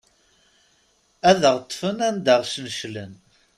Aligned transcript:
Ad 1.29 1.41
aɣ-ṭṭfen 1.49 1.97
ad 2.07 2.25
aɣ-cneclen. 2.35 3.13